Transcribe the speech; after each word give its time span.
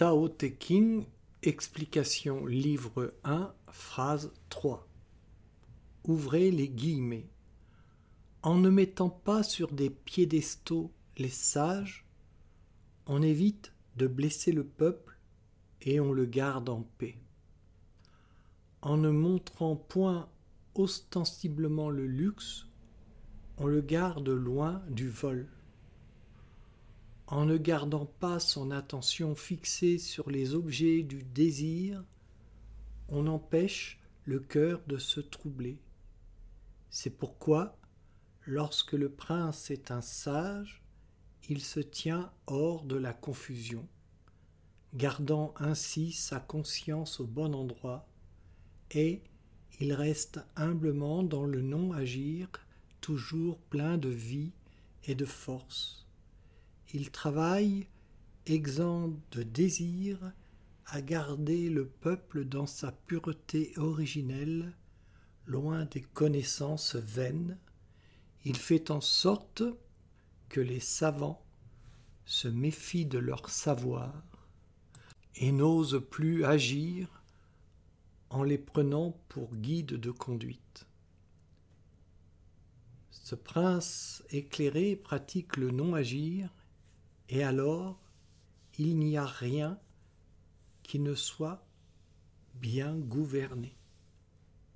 Tao 0.00 0.30
Te 0.30 0.46
King, 0.46 1.04
explication 1.42 2.46
livre 2.46 3.12
1, 3.22 3.52
phrase 3.70 4.32
3. 4.48 4.88
Ouvrez 6.04 6.50
les 6.50 6.70
guillemets. 6.70 7.28
En 8.40 8.56
ne 8.56 8.70
mettant 8.70 9.10
pas 9.10 9.42
sur 9.42 9.70
des 9.70 9.90
piédestaux 9.90 10.90
les 11.18 11.28
sages, 11.28 12.06
on 13.04 13.20
évite 13.20 13.74
de 13.96 14.06
blesser 14.06 14.52
le 14.52 14.64
peuple 14.64 15.18
et 15.82 16.00
on 16.00 16.14
le 16.14 16.24
garde 16.24 16.70
en 16.70 16.88
paix. 16.96 17.18
En 18.80 18.96
ne 18.96 19.10
montrant 19.10 19.76
point 19.76 20.30
ostensiblement 20.76 21.90
le 21.90 22.06
luxe, 22.06 22.64
on 23.58 23.66
le 23.66 23.82
garde 23.82 24.30
loin 24.30 24.82
du 24.88 25.10
vol 25.10 25.46
en 27.30 27.44
ne 27.44 27.56
gardant 27.56 28.06
pas 28.06 28.40
son 28.40 28.72
attention 28.72 29.36
fixée 29.36 29.98
sur 29.98 30.30
les 30.30 30.54
objets 30.54 31.02
du 31.04 31.22
désir, 31.22 32.04
on 33.08 33.28
empêche 33.28 34.00
le 34.24 34.40
cœur 34.40 34.80
de 34.88 34.98
se 34.98 35.20
troubler. 35.20 35.78
C'est 36.90 37.16
pourquoi, 37.16 37.78
lorsque 38.46 38.94
le 38.94 39.08
prince 39.08 39.70
est 39.70 39.92
un 39.92 40.00
sage, 40.00 40.82
il 41.48 41.60
se 41.60 41.78
tient 41.78 42.32
hors 42.48 42.82
de 42.84 42.96
la 42.96 43.12
confusion, 43.12 43.86
gardant 44.94 45.54
ainsi 45.58 46.10
sa 46.10 46.40
conscience 46.40 47.20
au 47.20 47.26
bon 47.26 47.54
endroit, 47.54 48.08
et 48.90 49.22
il 49.78 49.92
reste 49.92 50.40
humblement 50.56 51.22
dans 51.22 51.44
le 51.44 51.62
non-agir, 51.62 52.48
toujours 53.00 53.58
plein 53.58 53.98
de 53.98 54.08
vie 54.08 54.50
et 55.04 55.14
de 55.14 55.24
force. 55.24 55.99
Il 56.92 57.10
travaille, 57.10 57.86
exempt 58.46 59.12
de 59.30 59.42
désir, 59.44 60.32
à 60.86 61.00
garder 61.02 61.70
le 61.70 61.86
peuple 61.86 62.44
dans 62.44 62.66
sa 62.66 62.90
pureté 62.90 63.72
originelle, 63.76 64.72
loin 65.46 65.84
des 65.84 66.00
connaissances 66.00 66.96
vaines. 66.96 67.56
Il 68.44 68.56
fait 68.56 68.90
en 68.90 69.00
sorte 69.00 69.62
que 70.48 70.60
les 70.60 70.80
savants 70.80 71.44
se 72.24 72.48
méfient 72.48 73.06
de 73.06 73.18
leur 73.18 73.50
savoir 73.50 74.22
et 75.36 75.52
n'osent 75.52 76.02
plus 76.10 76.44
agir 76.44 77.22
en 78.30 78.42
les 78.42 78.58
prenant 78.58 79.16
pour 79.28 79.54
guides 79.54 79.94
de 79.94 80.10
conduite. 80.10 80.86
Ce 83.10 83.36
prince 83.36 84.24
éclairé 84.30 84.96
pratique 84.96 85.56
le 85.56 85.70
non-agir 85.70 86.50
et 87.30 87.44
alors, 87.44 88.00
il 88.76 88.98
n'y 88.98 89.16
a 89.16 89.24
rien 89.24 89.78
qui 90.82 90.98
ne 90.98 91.14
soit 91.14 91.64
bien 92.54 92.96
gouverné. 92.96 93.76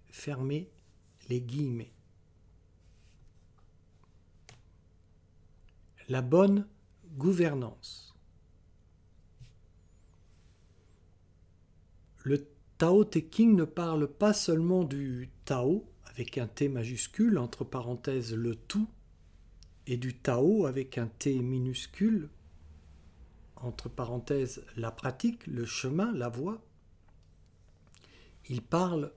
Fermez 0.07 0.71
les 1.29 1.41
guillemets. 1.41 1.93
La 6.09 6.23
bonne 6.23 6.69
gouvernance. 7.17 8.15
Le 12.23 12.49
Tao 12.79 13.05
Te 13.05 13.19
King 13.19 13.57
ne 13.57 13.65
parle 13.65 14.07
pas 14.07 14.33
seulement 14.33 14.85
du 14.85 15.29
Tao 15.45 15.91
avec 16.05 16.39
un 16.39 16.47
T 16.47 16.69
majuscule 16.69 17.37
entre 17.37 17.65
parenthèses 17.65 18.33
le 18.33 18.55
tout 18.55 18.89
et 19.89 19.97
du 19.97 20.15
Tao 20.15 20.67
avec 20.67 20.99
un 20.99 21.09
T 21.09 21.41
minuscule 21.41 22.29
entre 23.65 23.89
parenthèses, 23.89 24.65
la 24.77 24.91
pratique, 24.91 25.47
le 25.47 25.65
chemin, 25.65 26.13
la 26.13 26.29
voie. 26.29 26.63
Il 28.49 28.63
parle 28.63 29.13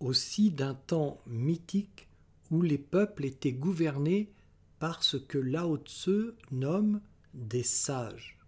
aussi 0.00 0.50
d'un 0.50 0.74
temps 0.74 1.20
mythique 1.26 2.08
où 2.50 2.62
les 2.62 2.78
peuples 2.78 3.24
étaient 3.24 3.52
gouvernés 3.52 4.30
par 4.78 5.02
ce 5.02 5.16
que 5.16 5.38
Lao 5.38 5.78
Tse 5.78 6.34
nomme 6.50 7.00
des 7.34 7.62
sages, 7.62 8.38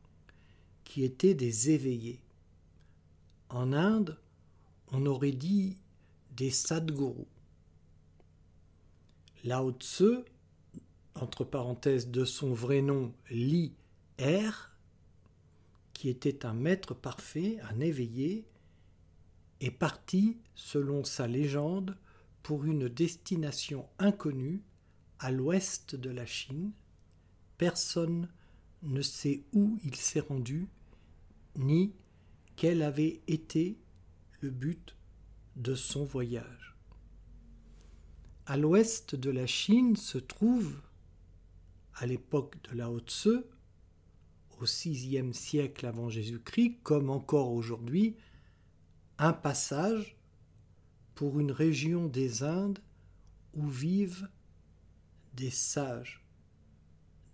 qui 0.84 1.04
étaient 1.04 1.34
des 1.34 1.70
éveillés. 1.70 2.20
En 3.48 3.72
Inde, 3.72 4.18
on 4.92 5.06
aurait 5.06 5.32
dit 5.32 5.76
des 6.36 6.50
sadgurus. 6.50 7.26
Lao 9.44 9.72
Tse, 9.72 10.24
entre 11.14 11.44
parenthèses 11.44 12.10
de 12.10 12.24
son 12.24 12.52
vrai 12.52 12.82
nom 12.82 13.12
Li 13.30 13.72
Er, 14.18 14.67
qui 15.98 16.08
était 16.08 16.46
un 16.46 16.54
maître 16.54 16.94
parfait, 16.94 17.58
un 17.72 17.80
éveillé, 17.80 18.46
est 19.58 19.72
parti, 19.72 20.38
selon 20.54 21.02
sa 21.02 21.26
légende, 21.26 21.98
pour 22.44 22.64
une 22.64 22.88
destination 22.88 23.88
inconnue 23.98 24.62
à 25.18 25.32
l'ouest 25.32 25.96
de 25.96 26.10
la 26.10 26.24
Chine. 26.24 26.70
Personne 27.56 28.28
ne 28.84 29.02
sait 29.02 29.42
où 29.52 29.76
il 29.82 29.96
s'est 29.96 30.20
rendu, 30.20 30.68
ni 31.56 31.92
quel 32.54 32.82
avait 32.82 33.20
été 33.26 33.76
le 34.38 34.50
but 34.50 34.94
de 35.56 35.74
son 35.74 36.04
voyage. 36.04 36.76
À 38.46 38.56
l'ouest 38.56 39.16
de 39.16 39.30
la 39.30 39.48
Chine 39.48 39.96
se 39.96 40.18
trouve, 40.18 40.80
à 41.94 42.06
l'époque 42.06 42.54
de 42.70 42.76
Lao 42.76 43.00
Tse, 43.00 43.42
au 44.60 44.64
VIe 44.64 45.34
siècle 45.34 45.86
avant 45.86 46.08
Jésus-Christ, 46.08 46.78
comme 46.82 47.10
encore 47.10 47.52
aujourd'hui, 47.52 48.16
un 49.18 49.32
passage 49.32 50.16
pour 51.14 51.40
une 51.40 51.52
région 51.52 52.06
des 52.06 52.42
Indes 52.42 52.78
où 53.54 53.66
vivent 53.66 54.28
des 55.34 55.50
sages, 55.50 56.24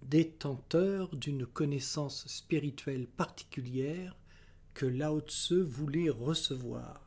détenteurs 0.02 1.14
d'une 1.16 1.46
connaissance 1.46 2.26
spirituelle 2.26 3.06
particulière 3.06 4.16
que 4.74 4.86
Lao 4.86 5.20
Tse 5.20 5.52
voulait 5.52 6.10
recevoir. 6.10 7.00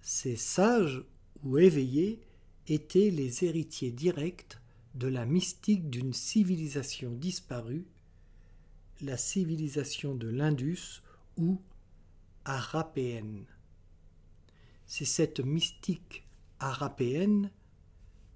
Ces 0.00 0.36
sages 0.36 1.02
ou 1.42 1.58
éveillés 1.58 2.20
étaient 2.66 3.10
les 3.10 3.44
héritiers 3.44 3.90
directs 3.90 4.58
de 4.94 5.08
la 5.08 5.26
mystique 5.26 5.90
d'une 5.90 6.12
civilisation 6.12 7.10
disparue 7.10 7.84
la 9.00 9.16
civilisation 9.16 10.14
de 10.14 10.28
l'Indus 10.28 11.02
ou 11.36 11.60
arapéenne. 12.44 13.44
C'est 14.86 15.04
cette 15.04 15.40
mystique 15.40 16.26
arapéenne 16.60 17.50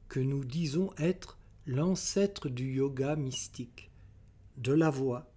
que 0.08 0.20
nous 0.20 0.44
disons 0.44 0.91
être 0.98 1.38
l'ancêtre 1.66 2.48
du 2.48 2.72
yoga 2.72 3.16
mystique, 3.16 3.91
de 4.56 4.72
la 4.72 4.91
voie 4.91 5.30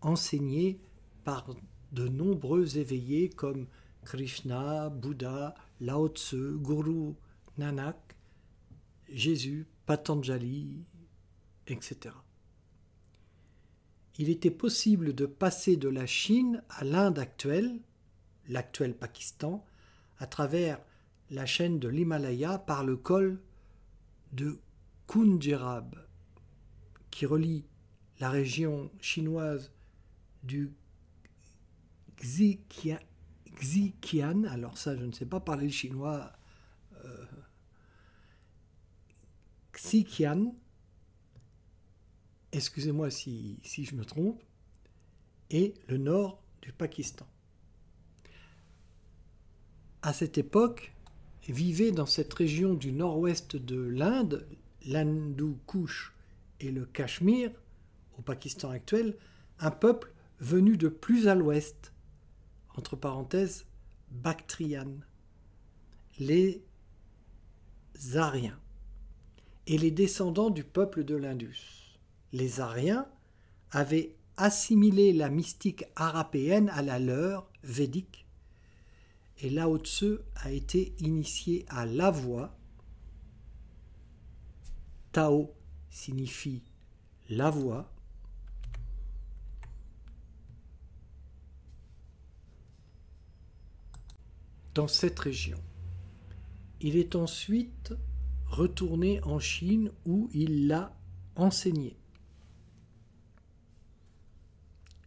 enseignée 0.00 0.80
par 1.24 1.46
de 1.92 2.06
nombreux 2.08 2.76
éveillés 2.76 3.30
comme 3.30 3.66
Krishna, 4.04 4.90
Bouddha, 4.90 5.54
Lao 5.80 6.08
Tse, 6.08 6.36
Guru 6.56 7.14
Nanak, 7.56 8.16
Jésus, 9.08 9.66
Patanjali, 9.86 10.84
etc 11.66 12.14
il 14.18 14.30
était 14.30 14.50
possible 14.50 15.14
de 15.14 15.26
passer 15.26 15.76
de 15.76 15.88
la 15.88 16.06
Chine 16.06 16.62
à 16.70 16.84
l'Inde 16.84 17.20
actuelle, 17.20 17.80
l'actuel 18.48 18.94
Pakistan, 18.94 19.64
à 20.18 20.26
travers 20.26 20.80
la 21.30 21.46
chaîne 21.46 21.78
de 21.78 21.88
l'Himalaya 21.88 22.58
par 22.58 22.84
le 22.84 22.96
col 22.96 23.40
de 24.32 24.58
Khunjerab, 25.06 25.94
qui 27.10 27.26
relie 27.26 27.64
la 28.18 28.30
région 28.30 28.90
chinoise 29.00 29.72
du 30.42 30.72
Xiqian, 32.20 32.98
alors 34.44 34.76
ça 34.78 34.96
je 34.96 35.04
ne 35.04 35.12
sais 35.12 35.26
pas 35.26 35.38
parler 35.38 35.66
le 35.66 35.72
chinois, 35.72 36.32
euh, 37.04 37.24
Xiqian, 39.72 40.54
excusez-moi 42.52 43.10
si, 43.10 43.58
je 43.64 43.94
me 43.94 44.04
trompe, 44.04 44.42
et 45.50 45.74
le 45.88 45.96
nord 45.96 46.42
du 46.62 46.72
Pakistan. 46.72 47.26
À 50.02 50.12
cette 50.12 50.38
époque, 50.38 50.92
vivait 51.48 51.92
dans 51.92 52.06
cette 52.06 52.32
région 52.34 52.74
du 52.74 52.92
nord-ouest 52.92 53.56
de 53.56 53.80
l'Inde, 53.80 54.46
l'Hindu 54.84 55.54
Kush 55.66 56.12
et 56.60 56.70
le 56.70 56.84
Cachemire, 56.84 57.50
au 58.18 58.22
Pakistan 58.22 58.70
actuel, 58.70 59.16
un 59.58 59.70
peuple 59.70 60.12
venu 60.40 60.76
de 60.76 60.88
plus 60.88 61.26
à 61.26 61.34
l'ouest, 61.34 61.92
entre 62.76 62.96
parenthèses, 62.96 63.64
Bactrian, 64.10 64.92
les 66.18 66.62
Aryens, 68.14 68.58
et 69.66 69.78
les 69.78 69.90
descendants 69.90 70.50
du 70.50 70.64
peuple 70.64 71.04
de 71.04 71.16
l'Indus 71.16 71.77
les 72.32 72.60
Ariens 72.60 73.06
avaient 73.70 74.14
assimilé 74.36 75.12
la 75.12 75.30
mystique 75.30 75.84
arapéenne 75.96 76.68
à 76.70 76.82
la 76.82 76.98
leur 76.98 77.50
védique, 77.62 78.26
et 79.38 79.50
Lao 79.50 79.78
Tzu 79.78 80.18
a 80.36 80.50
été 80.50 80.94
initié 80.98 81.64
à 81.68 81.86
la 81.86 82.10
voie. 82.10 82.56
Tao 85.12 85.54
signifie 85.90 86.62
la 87.28 87.50
voie. 87.50 87.92
Dans 94.74 94.88
cette 94.88 95.18
région. 95.18 95.58
Il 96.80 96.96
est 96.96 97.16
ensuite 97.16 97.94
retourné 98.46 99.20
en 99.24 99.40
Chine 99.40 99.90
où 100.06 100.30
il 100.32 100.68
l'a 100.68 100.96
enseigné. 101.34 101.97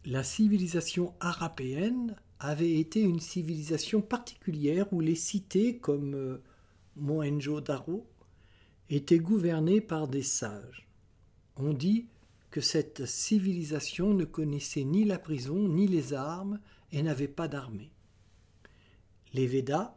La 0.06 0.24
civilisation 0.24 1.13
arapéenne 1.19 2.15
avait 2.39 2.80
été 2.80 3.01
une 3.01 3.19
civilisation 3.19 4.01
particulière 4.01 4.92
où 4.92 5.00
les 5.00 5.15
cités 5.15 5.77
comme 5.77 6.15
euh, 6.15 6.42
Mohenjo-Daro 6.95 8.07
étaient 8.89 9.19
gouvernées 9.19 9.80
par 9.80 10.07
des 10.07 10.24
sages. 10.24 10.88
On 11.56 11.71
dit 11.74 12.07
que 12.50 12.62
cette 12.62 13.06
civilisation 13.06 14.15
ne 14.15 14.25
connaissait 14.25 14.86
ni 14.86 15.06
la 15.06 15.19
prison 15.19 15.69
ni 15.69 15.88
les 15.88 16.13
armes 16.13 16.59
et 16.92 17.03
n'avait 17.03 17.27
pas 17.27 17.48
d'armée. 17.48 17.92
Les 19.33 19.45
Védas 19.45 19.95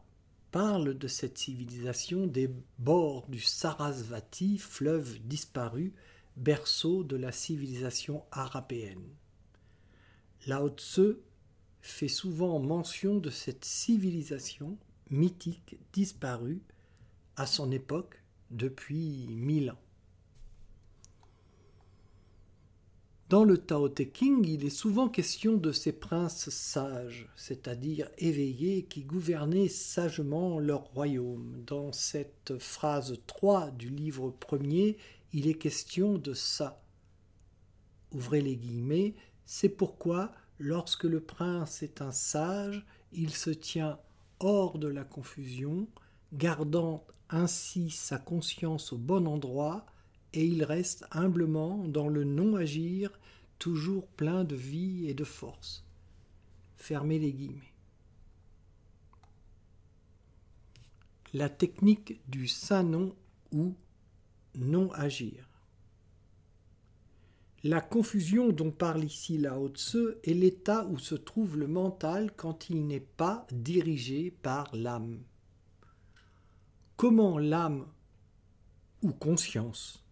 parlent 0.51 0.99
de 0.99 1.09
cette 1.09 1.39
civilisation 1.39 2.27
des 2.27 2.51
bords 2.79 3.27
du 3.31 3.41
Sarasvati, 3.41 4.59
fleuve 4.59 5.19
disparu, 5.27 5.95
berceau 6.37 7.05
de 7.05 7.17
la 7.17 7.33
civilisation 7.33 8.23
arapéenne. 8.31 9.09
Lao 10.47 10.69
Tse 10.69 11.17
fait 11.81 12.09
souvent 12.09 12.59
mention 12.59 13.17
de 13.17 13.31
cette 13.31 13.65
civilisation 13.65 14.79
mythique 15.11 15.77
disparue 15.93 16.63
à 17.37 17.47
son 17.47 17.71
époque 17.71 18.23
depuis 18.51 19.27
mille 19.29 19.71
ans. 19.71 19.79
Dans 23.31 23.45
le 23.45 23.57
Tao 23.57 23.89
Te 23.89 24.03
King, 24.03 24.47
il 24.47 24.65
est 24.65 24.71
souvent 24.71 25.09
question 25.09 25.57
de 25.57 25.73
ces 25.73 25.93
princes 25.93 26.51
sages, 26.51 27.29
c'est-à-dire 27.37 28.11
éveillés, 28.19 28.85
qui 28.85 29.03
gouvernaient 29.03 29.69
sagement 29.69 30.59
leur 30.59 30.85
royaume. 30.93 31.65
Dans 31.67 31.91
cette 31.93 32.59
phrase 32.59 33.19
3 33.27 33.71
du 33.71 33.89
livre 33.89 34.31
premier, 34.31 34.99
il 35.33 35.49
est 35.49 35.55
question 35.55 36.19
de 36.19 36.35
ça. 36.35 36.83
Ouvrez 38.13 38.43
les 38.43 38.57
guillemets, 38.57 39.15
c'est 39.47 39.69
pourquoi 39.69 40.33
Lorsque 40.61 41.05
le 41.05 41.21
prince 41.21 41.83
est 41.83 42.01
un 42.01 42.13
sage, 42.13 42.87
il 43.13 43.31
se 43.31 43.51
tient 43.51 43.99
hors 44.39 44.79
de 44.79 44.87
la 44.87 45.05
confusion, 45.05 45.89
gardant 46.33 47.05
ainsi 47.29 47.91
sa 47.91 48.19
conscience 48.19 48.93
au 48.93 48.99
bon 48.99 49.27
endroit, 49.27 49.85
et 50.33 50.45
il 50.45 50.65
reste 50.65 51.07
humblement 51.11 51.79
dans 51.89 52.09
le 52.09 52.25
non-agir, 52.25 53.19
toujours 53.59 54.07
plein 54.07 54.45
de 54.45 54.55
vie 54.55 55.09
et 55.09 55.15
de 55.15 55.25
force. 55.25 55.85
Fermez 56.77 57.19
les 57.19 57.33
guillemets. 57.33 57.73
La 61.33 61.49
technique 61.49 62.21
du 62.29 62.47
saint-nom 62.47 63.15
ou 63.53 63.75
non-agir. 64.55 65.49
La 67.67 67.81
confusion 67.81 68.53
dont 68.53 68.71
parle 68.71 69.05
ici 69.05 69.39
Lao 69.39 69.71
Tse 69.71 70.19
est 70.23 70.35
l'état 70.35 70.85
où 70.85 70.99
se 70.99 71.15
trouve 71.15 71.57
le 71.57 71.67
mental 71.67 72.31
quand 72.37 72.69
il 72.69 72.87
n'est 72.87 73.01
pas 73.01 73.47
dirigé 73.53 74.31
par 74.31 74.69
l'âme. 74.77 75.23
Comment 76.99 77.39
l'âme 77.39 77.87
ou 79.01 79.13
conscience 79.13 80.05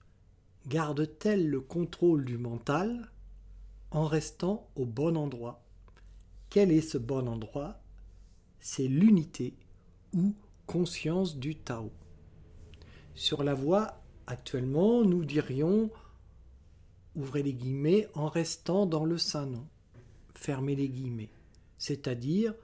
garde-t-elle 0.66 1.46
le 1.46 1.60
contrôle 1.60 2.24
du 2.24 2.38
mental 2.38 3.10
en 3.90 4.06
restant 4.06 4.70
au 4.74 4.86
bon 4.86 5.14
endroit? 5.14 5.62
Quel 6.48 6.72
est 6.72 6.80
ce 6.80 6.96
bon 6.96 7.28
endroit? 7.28 7.82
C'est 8.60 8.88
l'unité 8.88 9.58
ou 10.14 10.34
conscience 10.64 11.36
du 11.36 11.56
Tao. 11.56 11.92
Sur 13.14 13.44
la 13.44 13.52
voie, 13.52 14.00
actuellement, 14.26 15.04
nous 15.04 15.26
dirions 15.26 15.90
ouvrez 17.16 17.42
les 17.42 17.54
guillemets, 17.54 18.08
en 18.14 18.28
restant 18.28 18.86
dans 18.86 19.04
le 19.04 19.18
saint 19.18 19.46
nom, 19.46 19.66
fermez 20.34 20.76
les 20.76 20.88
guillemets, 20.88 21.30
c'est-à-dire 21.78 22.54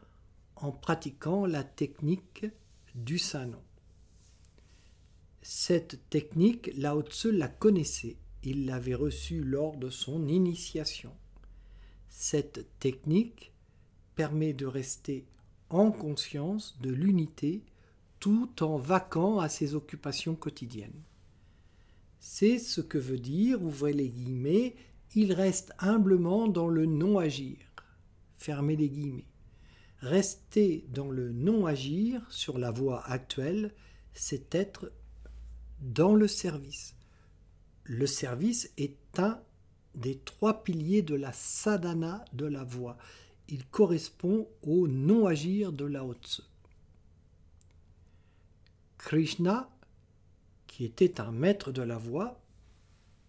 en 0.57 0.73
pratiquant 0.73 1.47
la 1.47 1.65
technique 1.65 2.47
du 2.95 3.19
saint 3.19 3.47
nom. 3.47 3.63
Cette 5.43 6.09
technique, 6.11 6.71
Lao 6.77 7.03
Tzu 7.03 7.33
la 7.33 7.49
connaissait, 7.49 8.17
il 8.43 8.67
l'avait 8.67 8.95
reçue 8.95 9.43
lors 9.43 9.77
de 9.77 9.91
son 9.91 10.29
initiation. 10.29 11.13
Cette 12.09 12.67
technique 12.79 13.53
permet 14.15 14.53
de 14.53 14.67
rester 14.67 15.27
en 15.71 15.93
conscience 15.93 16.77
de 16.81 16.91
l'unité 16.91 17.63
tout 18.21 18.63
en 18.63 18.79
vaquant 18.79 19.39
à 19.39 19.49
ses 19.49 19.75
occupations 19.75 20.35
quotidiennes. 20.35 21.03
C'est 22.41 22.61
ce 22.61 22.81
que 22.81 22.99
veut 22.99 23.19
dire, 23.19 23.65
ouvrez 23.65 23.93
les 23.93 24.11
guillemets, 24.11 24.77
il 25.17 25.33
reste 25.33 25.73
humblement 25.81 26.47
dans 26.47 26.69
le 26.69 26.87
non-agir. 26.87 27.59
Fermez 28.37 28.77
les 28.77 28.89
guillemets. 28.89 29.27
Rester 29.99 30.87
dans 30.91 31.11
le 31.11 31.33
non-agir 31.33 32.25
sur 32.31 32.57
la 32.59 32.71
voie 32.71 33.05
actuelle, 33.11 33.75
c'est 34.13 34.55
être 34.55 34.93
dans 35.81 36.15
le 36.15 36.29
service. 36.29 36.95
Le 37.83 38.07
service 38.07 38.73
est 38.77 39.19
un 39.19 39.43
des 39.97 40.19
trois 40.19 40.63
piliers 40.63 41.03
de 41.03 41.17
la 41.17 41.33
sadhana 41.33 42.25
de 42.35 42.47
la 42.47 42.63
voie. 42.63 42.99
Il 43.49 43.67
correspond 43.67 44.47
au 44.63 44.87
non-agir 44.87 45.73
de 45.73 45.87
Lao. 45.87 46.15
Krishna 48.97 49.69
était 50.85 51.21
un 51.21 51.33
maître 51.33 51.73
de 51.73 51.83
la 51.83 51.99
voix, 51.99 52.41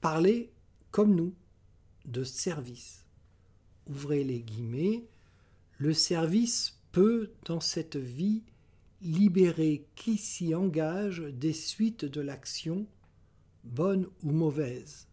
parlait 0.02 0.52
comme 0.92 1.16
nous, 1.16 1.34
de 2.06 2.24
service. 2.24 3.06
Ouvrez 3.88 4.24
les 4.24 4.42
guillemets, 4.42 5.06
le 5.78 5.94
service 5.94 6.80
peut, 6.92 7.32
dans 7.46 7.60
cette 7.60 7.98
vie, 7.98 8.44
libérer 9.02 9.86
qui 9.96 10.18
s'y 10.18 10.54
engage 10.54 11.20
des 11.22 11.54
suites 11.54 12.06
de 12.06 12.22
l'action, 12.22 12.86
bonne 13.64 14.08
ou 14.24 14.32
mauvaise. 14.32 15.08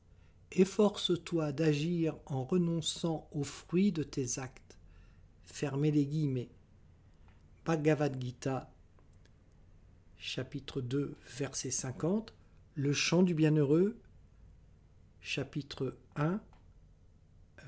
Efforce-toi 0.52 1.52
d'agir 1.52 2.16
en 2.26 2.44
renonçant 2.44 3.28
aux 3.32 3.44
fruits 3.44 3.92
de 3.92 4.02
tes 4.02 4.38
actes. 4.38 4.78
Fermez 5.44 5.90
les 5.90 6.06
guillemets. 6.06 6.50
Bhagavad 7.64 8.20
Gita 8.20 8.70
chapitre 10.18 10.80
2, 10.80 11.14
verset 11.36 11.70
50, 11.70 12.32
le 12.74 12.92
chant 12.92 13.22
du 13.22 13.34
bienheureux, 13.34 13.96
chapitre 15.20 15.96
1, 16.16 16.40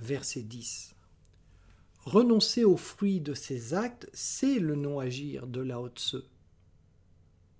verset 0.00 0.42
10. 0.42 0.94
Renoncer 2.00 2.64
aux 2.64 2.76
fruits 2.76 3.20
de 3.20 3.34
ses 3.34 3.74
actes, 3.74 4.08
c'est 4.12 4.58
le 4.58 4.76
non-agir 4.76 5.46
de 5.46 5.60
Lao 5.60 5.88
Tse. 5.88 6.16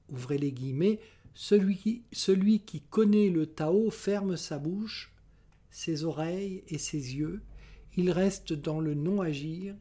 Ouvrez 0.09 0.38
les 0.38 0.52
guillemets, 0.52 1.00
celui 1.35 1.76
qui, 1.76 2.02
celui 2.12 2.61
qui 2.61 2.80
connaît 2.80 3.28
le 3.28 3.47
Tao 3.47 3.90
ferme 3.90 4.37
sa 4.37 4.59
bouche, 4.59 5.12
ses 5.71 6.04
oreilles 6.04 6.64
et 6.68 6.78
ses 6.78 7.16
yeux, 7.16 7.42
il 7.97 8.11
reste 8.11 8.52
dans 8.52 8.80
le 8.80 8.95
non-agir, 8.95 9.75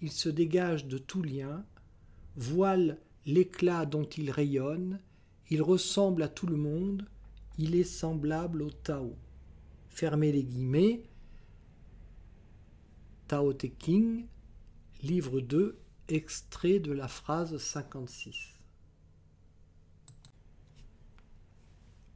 il 0.00 0.12
se 0.12 0.28
dégage 0.28 0.86
de 0.86 0.98
tout 0.98 1.22
lien, 1.22 1.64
voile 2.36 2.98
l'éclat 3.26 3.86
dont 3.86 4.04
il 4.04 4.30
rayonne, 4.30 5.00
il 5.50 5.62
ressemble 5.62 6.22
à 6.22 6.28
tout 6.28 6.46
le 6.46 6.56
monde, 6.56 7.08
il 7.58 7.74
est 7.74 7.84
semblable 7.84 8.62
au 8.62 8.70
Tao. 8.70 9.16
Fermez 9.88 10.32
les 10.32 10.44
guillemets. 10.44 11.04
Tao 13.28 13.52
Te 13.52 13.66
King, 13.66 14.26
livre 15.02 15.40
2, 15.40 15.78
extrait 16.08 16.80
de 16.80 16.92
la 16.92 17.08
phrase 17.08 17.56
56. 17.56 18.34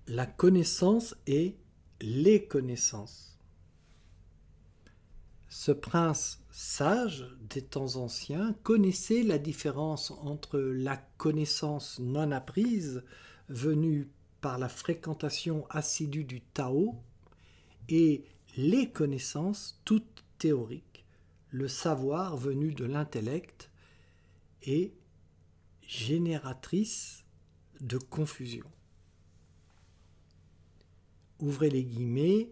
La 0.09 0.27
connaissance 0.27 1.17
est 1.27 1.57
les 2.01 2.47
connaissances. 2.47 3.36
Ce 5.59 5.73
prince 5.73 6.39
sage 6.51 7.25
des 7.49 7.63
temps 7.63 7.97
anciens 7.97 8.55
connaissait 8.63 9.23
la 9.23 9.39
différence 9.39 10.11
entre 10.11 10.59
la 10.59 10.99
connaissance 11.17 11.99
non 11.99 12.31
apprise 12.31 13.03
venue 13.49 14.11
par 14.43 14.59
la 14.59 14.69
fréquentation 14.69 15.67
assidue 15.71 16.25
du 16.25 16.43
Tao 16.43 16.95
et 17.89 18.27
les 18.59 18.91
connaissances 18.91 19.81
toutes 19.87 20.25
théorique, 20.37 21.07
le 21.49 21.69
savoir 21.69 22.37
venu 22.37 22.75
de 22.75 22.85
l'intellect, 22.85 23.71
et 24.63 24.93
génératrice 25.81 27.25
de 27.81 27.97
confusion. 27.97 28.71
Ouvrez 31.41 31.71
les 31.71 31.85
guillemets, 31.85 32.51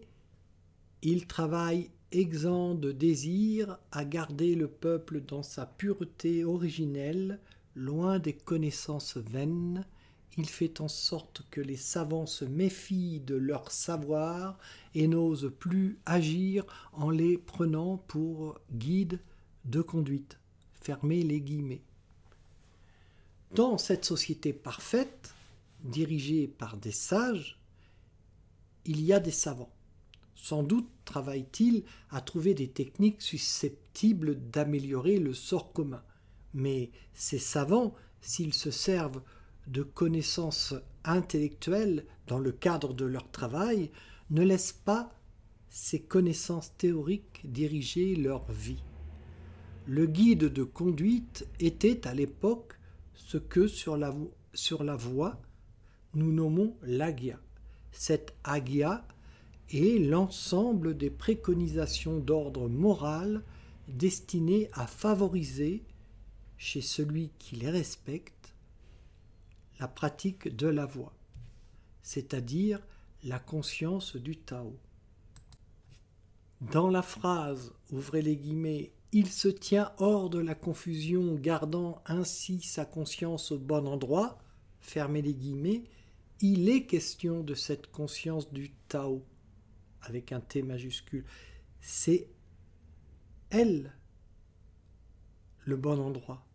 il 1.03 1.27
travaille 1.27 1.91
exempt 2.11 2.75
de 2.75 2.91
désir 2.91 3.77
à 3.91 4.05
garder 4.05 4.55
le 4.55 4.67
peuple 4.67 5.21
dans 5.21 5.43
sa 5.43 5.65
pureté 5.65 6.43
originelle, 6.43 7.39
loin 7.75 8.19
des 8.19 8.33
connaissances 8.33 9.17
vaines, 9.17 9.85
il 10.37 10.49
fait 10.49 10.81
en 10.81 10.87
sorte 10.87 11.43
que 11.49 11.61
les 11.61 11.77
savants 11.77 12.25
se 12.25 12.43
méfient 12.43 13.21
de 13.21 13.35
leur 13.35 13.71
savoir 13.71 14.57
et 14.93 15.07
n'osent 15.07 15.51
plus 15.59 15.97
agir 16.05 16.65
en 16.93 17.09
les 17.09 17.37
prenant 17.37 17.97
pour 17.97 18.59
guides 18.73 19.19
de 19.63 19.81
conduite. 19.81 20.37
Fermez 20.81 21.23
les 21.23 21.39
guillemets. 21.39 21.81
Dans 23.53 23.77
cette 23.77 24.03
société 24.03 24.51
parfaite, 24.51 25.33
dirigée 25.83 26.47
par 26.47 26.77
des 26.77 26.91
sages, 26.91 27.57
il 28.83 29.01
y 29.01 29.13
a 29.13 29.19
des 29.19 29.31
savants. 29.31 29.74
Sans 30.45 30.61
doute 30.61 30.87
travaillent-ils 31.05 31.83
à 32.11 32.21
trouver 32.21 32.53
des 32.53 32.67
techniques 32.67 33.23
susceptibles 33.23 34.35
d'améliorer 34.51 35.17
le 35.17 35.33
sort 35.33 35.73
commun. 35.73 36.03
Mais 36.53 36.91
ces 37.15 37.39
savants, 37.39 37.95
s'ils 38.21 38.53
se 38.53 38.69
servent 38.69 39.23
de 39.65 39.81
connaissances 39.81 40.75
intellectuelles 41.03 42.05
dans 42.27 42.37
le 42.37 42.51
cadre 42.51 42.93
de 42.93 43.05
leur 43.05 43.31
travail, 43.31 43.89
ne 44.29 44.43
laissent 44.43 44.79
pas 44.85 45.15
ces 45.71 46.03
connaissances 46.03 46.77
théoriques 46.77 47.41
diriger 47.43 48.15
leur 48.15 48.45
vie. 48.51 48.83
Le 49.87 50.05
guide 50.05 50.53
de 50.53 50.63
conduite 50.63 51.47
était 51.59 52.05
à 52.05 52.13
l'époque 52.13 52.77
ce 53.15 53.39
que 53.39 53.65
sur 53.65 53.97
la, 53.97 54.13
sur 54.53 54.83
la 54.83 54.95
voie 54.95 55.41
nous 56.13 56.31
nommons 56.31 56.77
l'agia. 56.83 57.39
Cette 57.91 58.35
agia 58.43 59.07
est 59.71 59.99
l'ensemble 59.99 60.97
des 60.97 61.09
préconisations 61.09 62.19
d'ordre 62.19 62.69
moral 62.69 63.43
destinées 63.87 64.69
à 64.73 64.87
favoriser, 64.87 65.83
chez 66.57 66.81
celui 66.81 67.31
qui 67.37 67.55
les 67.55 67.69
respecte, 67.69 68.53
la 69.79 69.87
pratique 69.87 70.55
de 70.55 70.67
la 70.67 70.85
voie, 70.85 71.13
c'est-à-dire 72.01 72.79
la 73.23 73.39
conscience 73.39 74.15
du 74.15 74.37
Tao. 74.37 74.73
Dans 76.61 76.89
la 76.89 77.01
phrase, 77.01 77.73
ouvrez 77.91 78.21
les 78.21 78.37
guillemets, 78.37 78.91
il 79.11 79.27
se 79.27 79.47
tient 79.47 79.91
hors 79.97 80.29
de 80.29 80.39
la 80.39 80.55
confusion, 80.55 81.35
gardant 81.35 82.01
ainsi 82.05 82.61
sa 82.61 82.85
conscience 82.85 83.51
au 83.51 83.57
bon 83.57 83.85
endroit, 83.87 84.37
fermez 84.79 85.21
les 85.21 85.33
guillemets, 85.33 85.83
il 86.41 86.69
est 86.69 86.85
question 86.85 87.41
de 87.43 87.53
cette 87.53 87.87
conscience 87.91 88.51
du 88.51 88.71
Tao, 88.87 89.23
avec 90.05 90.31
un 90.31 90.39
T 90.39 90.61
majuscule. 90.61 91.25
C'est 91.79 92.27
elle 93.49 93.93
le 95.65 95.75
bon 95.75 95.99
endroit 95.99 96.45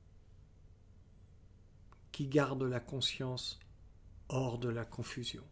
qui 2.12 2.26
garde 2.26 2.62
la 2.62 2.80
conscience 2.80 3.59
hors 4.28 4.59
de 4.59 4.69
la 4.69 4.85
confusion. 4.85 5.45